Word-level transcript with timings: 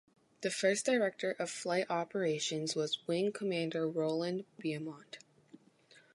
The 0.41 0.49
first 0.49 0.87
director 0.87 1.35
of 1.37 1.51
flight 1.51 1.85
operations 1.87 2.73
was 2.73 3.05
Wing 3.05 3.31
Commander 3.31 3.87
Roland 3.87 4.45
Beamont. 4.59 5.19